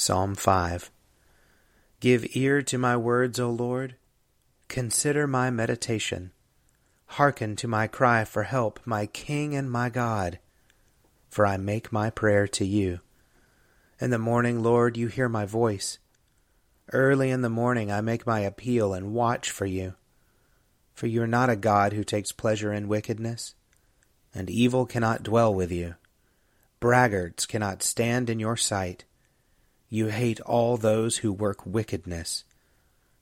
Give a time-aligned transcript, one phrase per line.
[0.00, 0.90] Psalm 5
[2.00, 3.96] Give ear to my words, O Lord.
[4.66, 6.30] Consider my meditation.
[7.04, 10.38] Hearken to my cry for help, my King and my God.
[11.28, 13.00] For I make my prayer to you.
[14.00, 15.98] In the morning, Lord, you hear my voice.
[16.94, 19.96] Early in the morning I make my appeal and watch for you.
[20.94, 23.54] For you are not a God who takes pleasure in wickedness,
[24.34, 25.96] and evil cannot dwell with you.
[26.80, 29.04] Braggarts cannot stand in your sight.
[29.92, 32.44] You hate all those who work wickedness.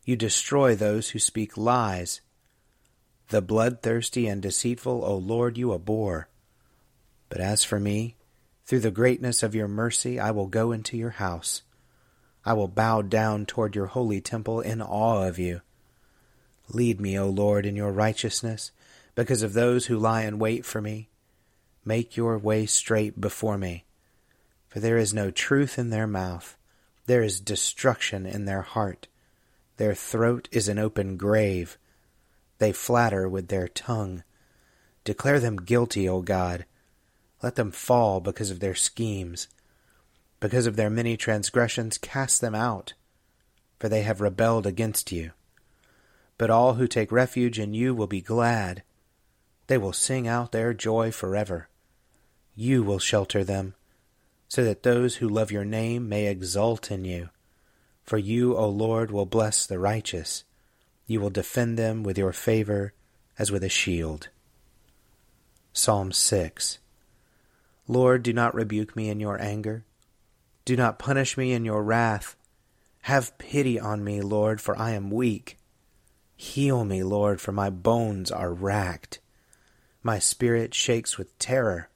[0.04, 2.20] You destroy those who speak lies.
[3.30, 6.28] The bloodthirsty and deceitful, O Lord, you abhor.
[7.30, 8.16] But as for me,
[8.66, 11.62] through the greatness of your mercy, I will go into your house.
[12.44, 15.62] I will bow down toward your holy temple in awe of you.
[16.70, 18.72] Lead me, O Lord, in your righteousness,
[19.14, 21.08] because of those who lie in wait for me.
[21.82, 23.86] Make your way straight before me,
[24.68, 26.57] for there is no truth in their mouth.
[27.08, 29.08] There is destruction in their heart.
[29.78, 31.78] Their throat is an open grave.
[32.58, 34.24] They flatter with their tongue.
[35.04, 36.66] Declare them guilty, O God.
[37.42, 39.48] Let them fall because of their schemes.
[40.38, 42.92] Because of their many transgressions, cast them out,
[43.78, 45.30] for they have rebelled against you.
[46.36, 48.82] But all who take refuge in you will be glad.
[49.66, 51.70] They will sing out their joy forever.
[52.54, 53.76] You will shelter them
[54.48, 57.28] so that those who love your name may exult in you.
[58.02, 60.44] For you, O Lord, will bless the righteous.
[61.06, 62.94] You will defend them with your favor
[63.38, 64.30] as with a shield.
[65.72, 66.78] Psalm 6
[67.86, 69.84] Lord, do not rebuke me in your anger.
[70.64, 72.36] Do not punish me in your wrath.
[73.02, 75.58] Have pity on me, Lord, for I am weak.
[76.36, 79.20] Heal me, Lord, for my bones are racked.
[80.02, 81.88] My spirit shakes with terror.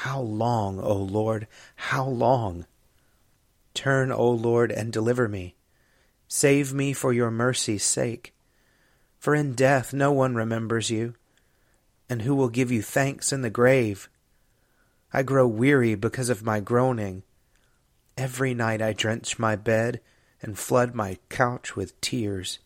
[0.00, 2.66] How long, O Lord, how long?
[3.72, 5.54] Turn, O Lord, and deliver me.
[6.28, 8.34] Save me for your mercy's sake.
[9.18, 11.14] For in death no one remembers you,
[12.10, 14.10] and who will give you thanks in the grave?
[15.14, 17.22] I grow weary because of my groaning.
[18.18, 20.02] Every night I drench my bed
[20.42, 22.58] and flood my couch with tears.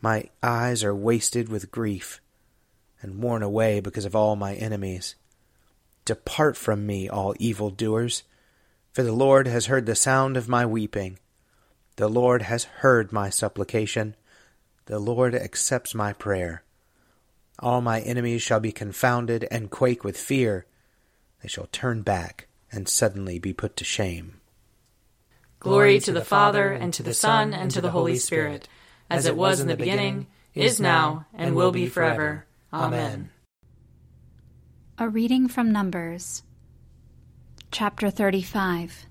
[0.00, 2.20] My eyes are wasted with grief
[3.00, 5.14] and worn away because of all my enemies.
[6.08, 8.22] Depart from me, all evil doers,
[8.94, 11.18] for the Lord has heard the sound of my weeping.
[11.96, 14.16] The Lord has heard my supplication.
[14.86, 16.62] The Lord accepts my prayer.
[17.58, 20.64] All my enemies shall be confounded and quake with fear.
[21.42, 24.40] They shall turn back and suddenly be put to shame.
[25.60, 28.66] Glory to the Father, and to the Son, and to the Holy Spirit,
[29.10, 32.46] as it was in the beginning, is now, and will be forever.
[32.72, 33.28] Amen.
[35.00, 36.42] A reading from Numbers,
[37.70, 39.06] chapter 35.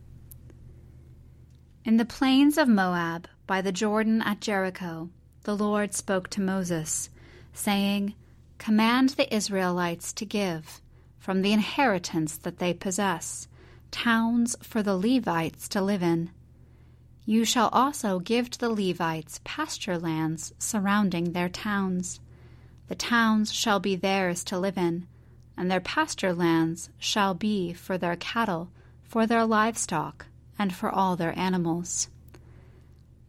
[1.86, 5.10] In the plains of Moab, by the Jordan at Jericho,
[5.44, 7.10] the Lord spoke to Moses,
[7.54, 8.16] saying,
[8.57, 10.81] Command the Israelites to give,
[11.19, 13.48] from the inheritance that they possess,
[13.89, 16.31] towns for the Levites to live in.
[17.24, 22.19] You shall also give to the Levites pasture lands surrounding their towns.
[22.89, 25.07] The towns shall be theirs to live in,
[25.57, 28.69] and their pasture lands shall be for their cattle,
[29.04, 30.27] for their livestock,
[30.59, 32.09] and for all their animals.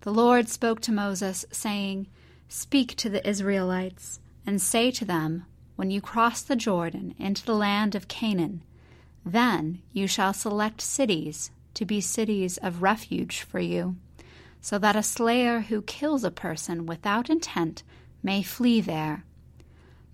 [0.03, 2.07] The Lord spoke to Moses, saying,
[2.49, 5.45] Speak to the Israelites, and say to them,
[5.77, 8.63] When you cross the Jordan into the land of Canaan,
[9.25, 13.97] then you shall select cities to be cities of refuge for you,
[14.61, 17.83] so that a slayer who kills a person without intent
[18.23, 19.25] may flee there.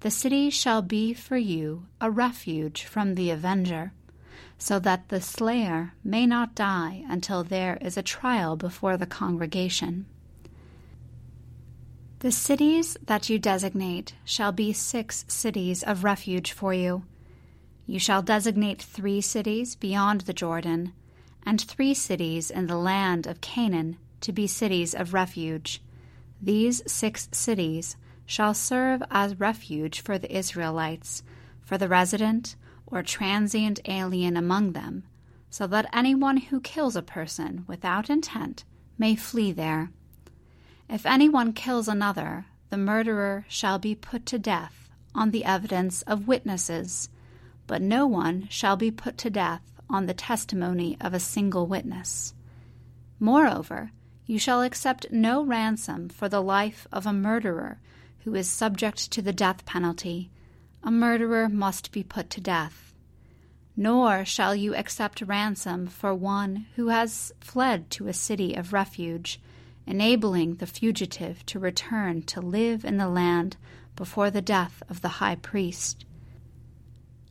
[0.05, 3.95] The city shall be for you a refuge from the avenger
[4.59, 10.05] so that the slayer may not die until there is a trial before the congregation.
[12.19, 17.05] The cities that you designate shall be six cities of refuge for you.
[17.87, 20.93] You shall designate three cities beyond the Jordan,
[21.47, 25.81] and three cities in the land of Canaan to be cities of refuge.
[26.43, 31.23] These six cities shall serve as refuge for the Israelites,
[31.63, 32.57] for the resident,
[32.87, 35.05] or transient alien among them,
[35.51, 38.65] so that anyone who kills a person without intent
[38.99, 39.91] may flee there.
[40.89, 46.29] If anyone kills another, the murderer shall be put to death on the evidence of
[46.29, 47.09] witnesses,
[47.67, 52.35] but no one shall be put to death on the testimony of a single witness.
[53.21, 53.93] Moreover,
[54.27, 57.79] you shall accept no ransom for the life of a murderer
[58.25, 60.31] who is subject to the death penalty
[60.87, 62.93] a murderer must be put to death.
[63.75, 69.41] Nor shall you accept ransom for one who has fled to a city of refuge,
[69.87, 73.57] enabling the fugitive to return to live in the land
[73.97, 76.05] before the death of the high priest.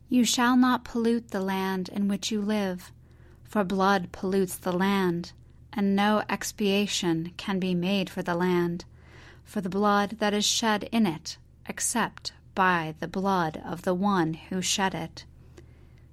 [0.08, 2.92] You shall not pollute the land in which you live,
[3.44, 5.32] for blood pollutes the land,
[5.72, 8.84] and no expiation can be made for the land,
[9.44, 11.38] for the blood that is shed in it,
[11.68, 15.24] except by the blood of the one who shed it.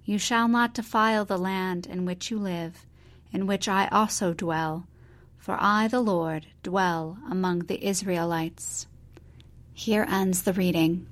[0.03, 2.85] You shall not defile the land in which you live,
[3.31, 4.87] in which I also dwell,
[5.37, 8.87] for I, the Lord, dwell among the Israelites.
[9.73, 11.07] Here ends the reading.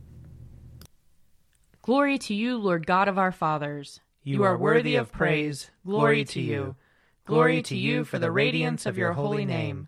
[1.81, 3.99] Glory to you, Lord God of our fathers.
[4.23, 5.71] You are worthy of praise.
[5.85, 6.75] Glory to you.
[7.25, 9.87] Glory to you for the radiance of your holy name.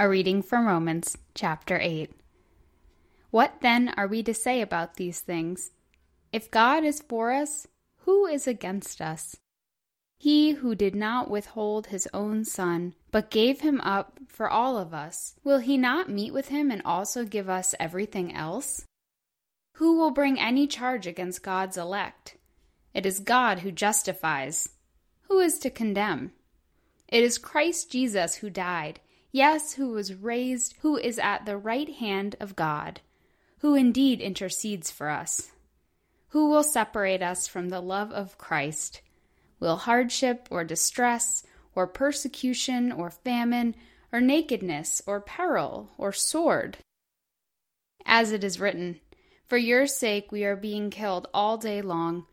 [0.00, 2.12] A reading from Romans, chapter 8.
[3.32, 5.72] What then are we to say about these things?
[6.32, 7.66] If God is for us,
[8.02, 9.34] who is against us?
[10.16, 14.94] He who did not withhold his own Son, but gave him up for all of
[14.94, 18.86] us, will he not meet with him and also give us everything else?
[19.78, 22.36] Who will bring any charge against God's elect?
[22.94, 24.68] It is God who justifies.
[25.22, 26.30] Who is to condemn?
[27.08, 29.00] It is Christ Jesus who died,
[29.32, 33.00] yes, who was raised, who is at the right hand of God
[33.58, 35.50] who indeed intercedes for us.
[36.28, 39.00] Who will separate us from the love of Christ?
[39.60, 41.44] Will hardship or distress,
[41.74, 43.74] or persecution or famine,
[44.12, 46.78] or nakedness or peril or sword?
[48.04, 49.00] As it is written,
[49.46, 52.26] For your sake we are being killed all day long.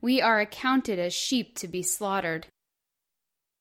[0.00, 2.46] We are accounted as sheep to be slaughtered.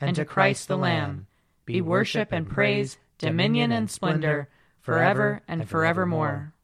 [0.00, 1.26] and to Christ the Lamb,
[1.64, 4.48] be worship and praise, dominion and splendor,
[4.80, 6.54] forever and forevermore.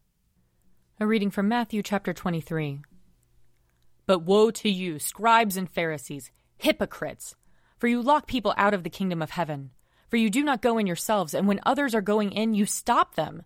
[1.00, 2.80] A reading from Matthew chapter 23.
[4.06, 7.34] But woe to you, scribes and Pharisees, hypocrites!
[7.78, 9.70] For you lock people out of the kingdom of heaven.
[10.08, 13.14] For you do not go in yourselves, and when others are going in, you stop
[13.14, 13.42] them.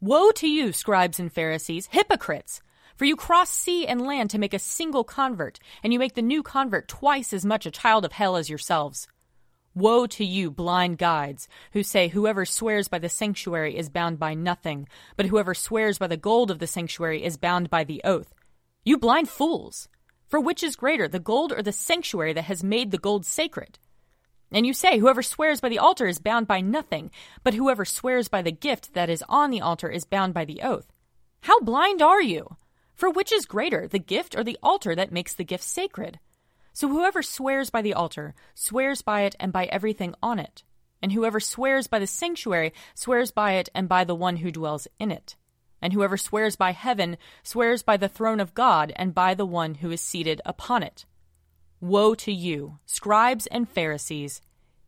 [0.00, 2.60] Woe to you, scribes and Pharisees, hypocrites!
[2.96, 6.22] For you cross sea and land to make a single convert, and you make the
[6.22, 9.08] new convert twice as much a child of hell as yourselves.
[9.74, 14.34] Woe to you, blind guides, who say, Whoever swears by the sanctuary is bound by
[14.34, 18.34] nothing, but whoever swears by the gold of the sanctuary is bound by the oath.
[18.84, 19.88] You blind fools!
[20.26, 23.78] For which is greater, the gold or the sanctuary that has made the gold sacred?
[24.50, 27.10] And you say, Whoever swears by the altar is bound by nothing,
[27.44, 30.62] but whoever swears by the gift that is on the altar is bound by the
[30.62, 30.92] oath.
[31.42, 32.56] How blind are you?
[32.94, 36.18] For which is greater, the gift or the altar that makes the gift sacred?
[36.80, 40.64] So whoever swears by the altar swears by it and by everything on it.
[41.02, 44.88] And whoever swears by the sanctuary swears by it and by the one who dwells
[44.98, 45.36] in it.
[45.82, 49.74] And whoever swears by heaven swears by the throne of God and by the one
[49.74, 51.04] who is seated upon it.
[51.82, 54.40] Woe to you, scribes and Pharisees,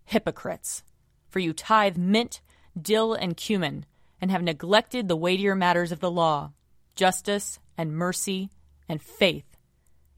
[0.07, 0.85] hypocrites!
[1.29, 2.41] For you tithe mint,
[2.81, 3.85] dill, and cumin,
[4.19, 6.53] and have neglected the weightier matters of the law
[6.95, 8.49] justice, and mercy,
[8.89, 9.52] and faith.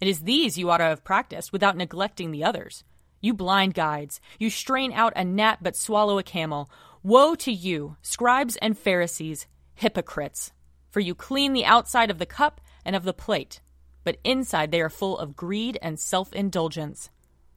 [0.01, 2.85] It is these you ought to have practiced without neglecting the others.
[3.21, 6.71] You blind guides, you strain out a gnat but swallow a camel.
[7.03, 10.53] Woe to you, scribes and Pharisees, hypocrites!
[10.91, 13.61] For you clean the outside of the cup and of the plate
[14.05, 17.11] but inside they are full of greed and self indulgence.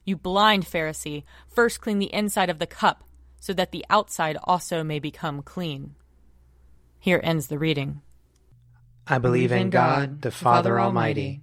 [0.04, 3.04] You blind Pharisee, first clean the inside of the cup,
[3.38, 5.94] so that the outside also may become clean.
[6.98, 8.00] Here ends the reading.
[9.06, 11.42] I believe in God, the Father Almighty,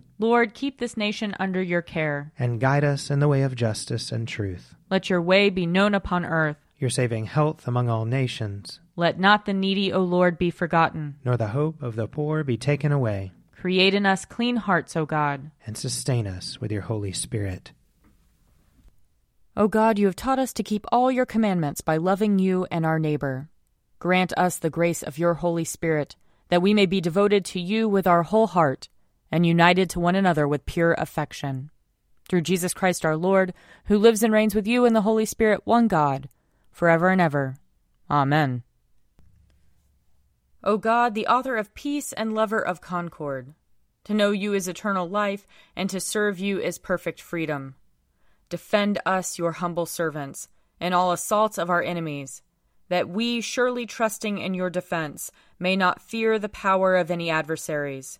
[0.21, 2.31] Lord, keep this nation under your care.
[2.37, 4.75] And guide us in the way of justice and truth.
[4.91, 6.57] Let your way be known upon earth.
[6.77, 8.79] Your saving health among all nations.
[8.95, 11.15] Let not the needy, O Lord, be forgotten.
[11.25, 13.31] Nor the hope of the poor be taken away.
[13.59, 15.49] Create in us clean hearts, O God.
[15.65, 17.71] And sustain us with your Holy Spirit.
[19.57, 22.85] O God, you have taught us to keep all your commandments by loving you and
[22.85, 23.49] our neighbor.
[23.97, 26.15] Grant us the grace of your Holy Spirit,
[26.49, 28.87] that we may be devoted to you with our whole heart,
[29.31, 31.71] and united to one another with pure affection.
[32.27, 33.53] Through Jesus Christ our Lord,
[33.85, 36.29] who lives and reigns with you in the Holy Spirit, one God,
[36.71, 37.55] forever and ever.
[38.09, 38.63] Amen.
[40.63, 43.53] O God, the author of peace and lover of concord,
[44.03, 47.75] to know you is eternal life, and to serve you is perfect freedom.
[48.49, 52.41] Defend us, your humble servants, in all assaults of our enemies,
[52.89, 58.19] that we, surely trusting in your defense, may not fear the power of any adversaries.